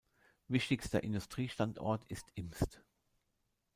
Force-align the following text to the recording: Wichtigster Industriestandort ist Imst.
Wichtigster 0.47 1.03
Industriestandort 1.03 2.05
ist 2.05 2.25
Imst. 2.33 2.81